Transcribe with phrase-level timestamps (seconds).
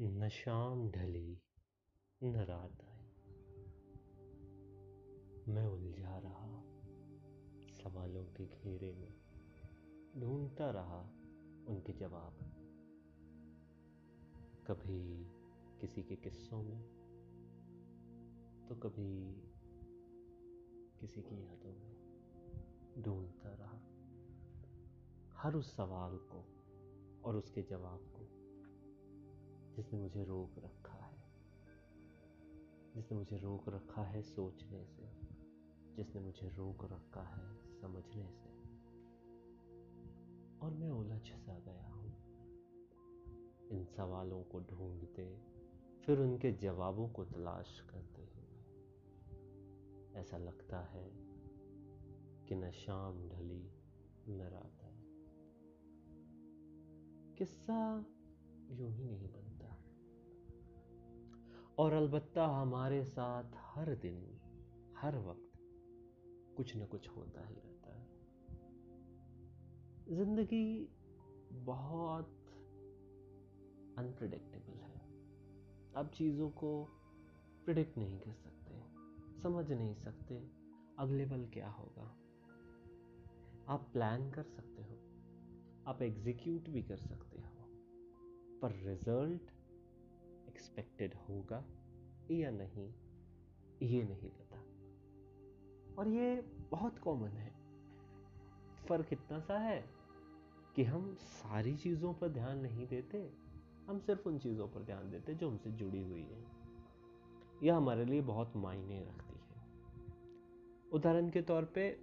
[0.00, 1.40] न शाम ढली
[2.22, 3.08] न रात आई
[5.48, 6.62] मैं उलझा रहा,
[7.70, 9.14] सवालों के घेरे में।
[10.20, 11.00] ढूंढता रहा
[11.68, 12.38] उनके जवाब।
[14.66, 15.24] कभी
[15.80, 16.82] किसी के किस्सों में
[18.68, 19.42] तो कभी
[21.00, 21.96] किसी की यादों में
[23.02, 23.80] ढूंढता रहा।
[25.42, 26.46] हर उस सवाल को
[27.24, 28.13] और उसके जवाब
[29.76, 31.24] जिसने मुझे रोक रखा है।
[32.94, 35.24] जिसने मुझे रोक रखा है सोचने से।
[35.96, 38.54] जिसने मुझे रोक रखा है समझने से।
[40.58, 42.14] और मैं उलझ सा गया हूँ।
[43.68, 45.42] इन सवालों को ढूंढते,
[46.06, 48.44] फिर उनके जवाबों को तलाश करते हुए।
[50.14, 51.10] ऐसा लगता है
[52.48, 53.72] कि न शाम ढली,
[54.28, 55.00] न रात आई।
[57.38, 58.06] किस्सा
[58.70, 59.43] यूँ ही नहीं बनता
[61.78, 64.18] और अलबत् हमारे साथ हर दिन,
[64.96, 65.58] हर वक्त
[66.56, 68.06] कुछ न कुछ होता ही रहता है।
[70.08, 70.88] ज़िंदगी
[71.64, 72.30] बहुत
[73.98, 75.00] अनप्रडिक्टेबल है।
[75.96, 76.70] आप चीज़ों को
[77.64, 78.80] प्रिडिक्ट नहीं कर सकते,
[79.42, 80.38] समझ नहीं सकते
[80.98, 82.06] अगले पल क्या होगा।
[83.68, 84.98] आप प्लान कर सकते हो,
[85.86, 87.66] आप एग्जीक्यूट भी कर सकते हो,
[88.62, 89.53] पर रिज़ल्ट
[90.54, 91.64] एक्सपेक्टेड होगा
[92.30, 92.94] या नहीं,
[93.82, 94.56] ये नहीं पता।
[95.98, 97.54] और ये बहुत कॉमन है।
[98.88, 99.84] फ़र्क इतना सा है
[100.76, 103.32] कि हम सारी चीज़ों पर ध्यान नहीं देते।
[103.86, 106.44] हम सिर्फ़ उन चीज़ों पर ध्यान देते जो हमसे जुड़ी हुई है।
[107.62, 109.66] यह हमारे लिए बहुत मायने रखती है।
[110.92, 112.00] उदाहरण के तौर पे,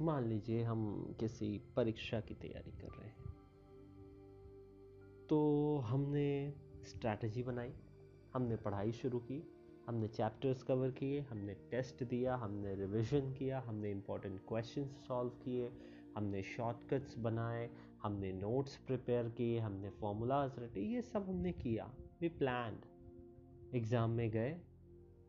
[0.00, 3.36] मान लीजिए हम किसी परीक्षा की तैयारी कर रहे हैं।
[5.26, 6.54] तो हमने
[6.86, 7.72] स्ट्रैटेजी बनाई।
[8.34, 9.42] हमने पढ़ाई शुरू की,
[9.86, 15.70] हमने चैप्टर्स कवर किए, हमने टेस्ट दिया, हमने रिवीजन किया, हमने इंपॉर्टेंट क्वेश्चंस सॉल्व किए,
[16.16, 17.68] हमने शॉर्टकट्स बनाए,
[18.02, 21.90] हमने नोट्स प्रिपेयर किए, हमने फॉर्मूलाज रटे, ये सब हमने किया।
[22.20, 22.78] वी प्लान
[23.74, 24.50] एग्ज़ाम में गए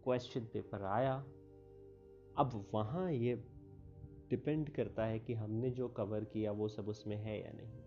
[0.04, 1.16] क्वेश्चन पेपर आया।
[2.38, 3.36] अब वहाँ ये
[4.30, 7.82] डिपेंड करता है कि हमने जो कवर किया वो सब उसमें है या नहीं।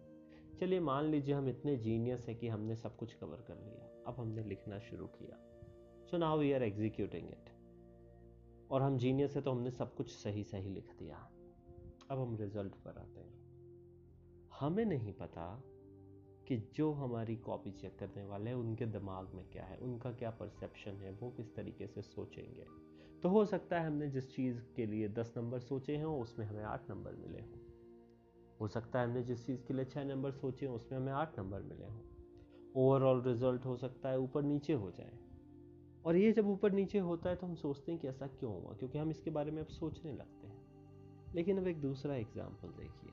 [0.60, 4.14] चलिए मान लीजिए हम इतने जीनियस है कि हमने सब कुछ कवर कर लिया। अब
[4.18, 5.38] हमने लिखना शुरू किया।
[6.06, 7.50] So now we are executing it
[8.70, 11.16] और हम जीनियस है तो हमने सब कुछ सही सही लिख दिया।
[12.10, 13.40] अब हम रिज़ल्ट पर आते हैं।
[14.60, 15.64] हमें नहीं पता
[16.48, 20.30] कि जो हमारी कॉपी चेक करने वाले हैं, उनके दिमाग में क्या है, उनका क्या
[20.30, 22.66] परसेप्शन है, वो किस तरीके से सोचेंगे।
[23.22, 26.64] तो हो सकता है हमने जिस चीज़ के लिए दस नंबर सोचे हैं, उसमें हमें
[26.64, 27.69] आठ नंबर मिले हों।
[28.60, 31.38] हो सकता है हमने जिस चीज़ के लिए छः नंबर सोचे हैं, उसमें हमें आठ
[31.38, 32.00] नंबर मिले हों।
[32.76, 35.18] ओवरऑल रिज़ल्ट हो सकता है ऊपर नीचे हो जाए।
[36.04, 38.72] और ये जब ऊपर नीचे होता है तो हम सोचते हैं कि ऐसा क्यों हुआ,
[38.72, 40.60] क्योंकि हम इसके बारे में अब सोचने लगते हैं।
[41.34, 43.12] लेकिन अब एक दूसरा एग्ज़ाम्पल देखिए।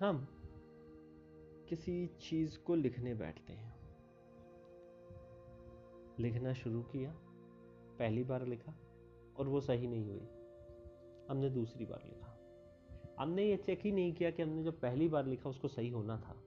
[0.00, 0.28] हम
[1.68, 3.76] किसी चीज़ को लिखने बैठते हैं।
[6.18, 7.14] लिखना शुरू किया,
[7.98, 8.74] पहली बार लिखा
[9.38, 10.28] और वो सही नहीं हुई।
[11.30, 12.25] हमने दूसरी बार लिखा।
[13.18, 16.16] हमने ये चेक ही नहीं किया कि हमने जो पहली बार लिखा उसको सही होना
[16.16, 16.42] था।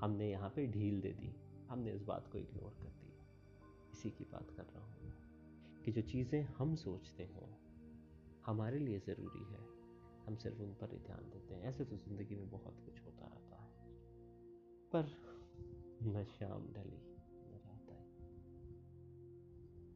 [0.00, 1.34] हमने यहाँ पे ढील दे दी।
[1.68, 3.26] हमने इस बात को इग्नोर कर दिया
[3.92, 5.12] इसी की बात कर रहा हूँ
[5.84, 7.48] कि जो चीज़ें हम सोचते हो,
[8.46, 9.78] हमारे लिए ज़रूरी है।
[10.26, 13.26] हम सिर्फ़ उन पर ही ध्यान देते हैं। ऐसे तो ज़िंदगी में बहुत कुछ होता
[13.26, 13.68] रहता है।
[14.92, 15.04] पर
[16.02, 17.18] न शाम ढली न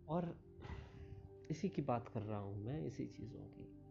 [0.08, 0.36] और
[1.50, 3.81] इसी की बात कर रहा हूँ मैं, इसी चीज़ों की।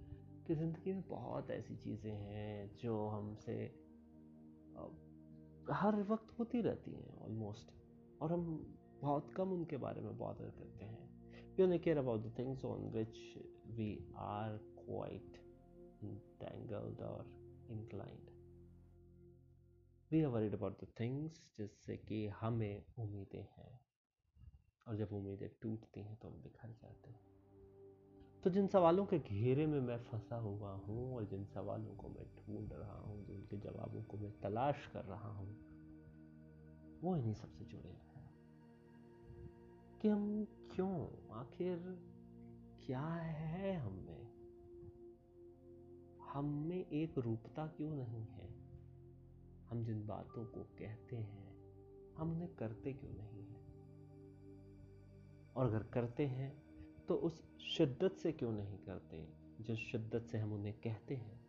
[0.52, 3.54] कि ज़िंदगी में बहुत ऐसी चीज़ें हैं जो हमसे
[5.74, 7.72] हर वक्त होती रहती हैं ऑलमोस्ट
[8.22, 8.44] और हम
[9.02, 11.10] बहुत कम उनके बारे में बॉदर करते हैं।
[11.58, 15.40] We only care about the things on which we are quite
[16.04, 17.26] entangled और
[17.72, 18.30] inclined.
[20.12, 23.80] We are worried about the things जिससे कि हमें उम्मीदें हैं,
[24.88, 27.31] और जब उम्मीदें टूटती हैं तो हम बिखर जाते हैं।
[28.44, 32.26] तो जिन सवालों के घेरे में मैं फंसा हुआ हूँ और जिन सवालों को मैं
[32.26, 35.58] ढूंढ रहा हूँ जिनके जवाबों को मैं तलाश कर रहा हूँ,
[37.02, 38.32] वो इन्हीं सबसे जुड़े हैं।
[40.02, 41.08] कि हम क्यों?
[41.32, 41.78] आखिर
[42.86, 44.32] क्या है हम में?
[46.34, 48.50] हम में एक रूपता क्यों नहीं है?
[49.70, 51.56] हम जिन बातों को कहते हैं,
[52.14, 53.62] हम उन्हें करते क्यों नहीं है?
[55.56, 56.71] और अगर करते हैं
[57.08, 59.28] तो उस शिद्दत से क्यों नहीं करते?
[59.64, 61.42] जिस शिद्दत से हम उन्हें कहते हैं।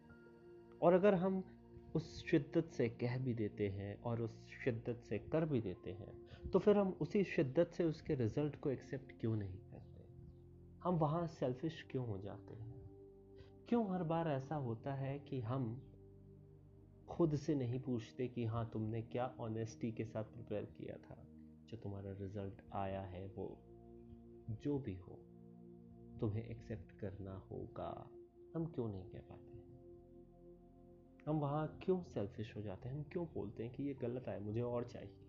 [0.83, 1.45] और अगर हम
[1.95, 6.23] उस शिद्दत से कह भी देते हैं और उस शिद्दत से कर भी देते हैं
[6.51, 10.05] तो फिर हम उसी शिद्दत से उसके रिज़ल्ट को एक्सेप्ट क्यों नहीं करते?
[10.83, 12.91] हम वहाँ सेल्फिश क्यों हो जाते हैं?
[13.69, 15.83] क्यों हर बार ऐसा होता है कि हम
[17.09, 21.25] खुद से नहीं पूछते कि हाँ तुमने क्या ऑनेस्टी के साथ प्रिपेयर किया था?
[21.69, 23.59] जो तुम्हारा रिज़ल्ट आया है, वो
[24.51, 25.19] जो भी हो।
[26.23, 28.11] तुम्हें एक्सेप्ट करना होगा।
[28.55, 29.53] हम क्यों नहीं कह पाते
[31.27, 32.97] हम वहाँ क्यों सेल्फिश हो जाते हैं?
[32.97, 35.27] हम क्यों बोलते हैं कि ये गलत है मुझे और चाहिए?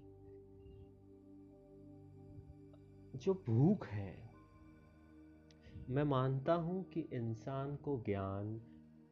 [3.16, 4.30] जो भूख है,
[5.90, 8.62] मैं मानता हूँ कि इंसान को ज्ञान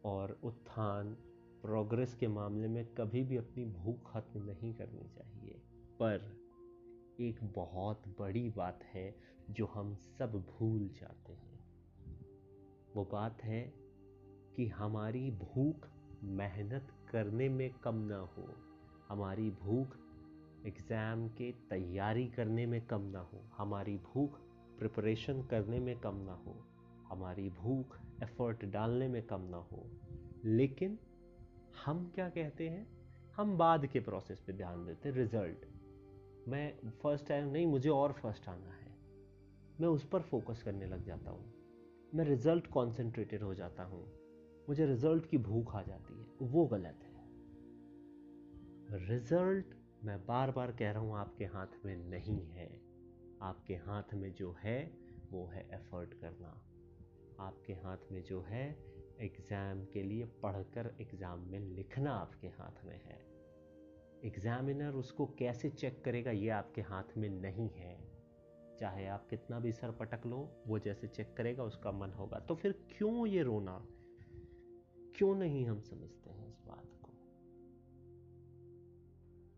[0.05, 1.13] और उत्थान
[1.61, 5.61] प्रोग्रेस के मामले में कभी भी अपनी भूख खत्म नहीं करनी चाहिए।
[5.99, 6.41] पर
[7.19, 9.15] एक बहुत बड़ी बात है
[9.49, 11.60] जो हम सब भूल जाते हैं।
[12.95, 13.73] वो बात है
[14.55, 15.87] कि हमारी भूख
[16.23, 18.55] मेहनत करने में कम ना हो,
[19.09, 19.97] हमारी भूख
[20.65, 24.39] एग्ज़ाम के तैयारी करने में कम ना हो, हमारी भूख
[24.79, 26.65] प्रिपरेशन करने में कम ना हो,
[27.09, 29.85] हमारी भूख एफर्ट डालने में कम ना हो।
[30.45, 30.99] लेकिन
[31.85, 32.87] हम क्या कहते हैं?
[33.35, 35.65] हम बाद के प्रोसेस पे ध्यान देते हैं, रिज़ल्ट।
[36.47, 38.91] मैं फ़र्स्ट टाइम नहीं, मुझे और फ़र्स्ट आना है।
[39.81, 41.60] मैं उस पर फोकस करने लग जाता हूँ।
[42.15, 44.13] मैं रिज़ल्ट कॉन्सेंट्रेटेड हो जाता हूँ।
[44.69, 47.09] मुझे रिज़ल्ट की भूख आ जाती है। वो गलत है।
[49.07, 49.65] रिज़ल्ट
[50.03, 52.81] मैं बार बार कह रहा हूँ आपके हाथ में नहीं है।
[53.41, 54.91] आपके हाथ में जो है,
[55.31, 56.67] वो है एफर्ट करना।
[57.39, 58.77] आपके हाथ में जो है
[59.21, 63.19] एग्ज़ाम के लिए पढ़कर एग्ज़ाम में लिखना आपके हाथ में है।
[64.25, 68.10] एग्ज़ामिनर उसको कैसे चेक करेगा, ये आपके हाथ में नहीं है।
[68.81, 72.55] चाहे आप कितना भी सर पटक लो, वो जैसे चेक करेगा, उसका मन होगा। तो
[72.55, 73.85] फिर क्यों ये रोना?
[75.15, 77.09] क्यों नहीं हम समझते हैं इस बात को?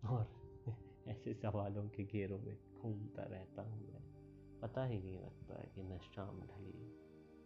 [0.08, 0.28] और
[1.08, 4.04] ऐसे सवालों के घेरों में घूमता रहता हूँ मैं।
[4.60, 6.94] पता ही नहीं लगता है कि न शाम ढली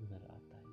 [0.01, 0.66] न रात आई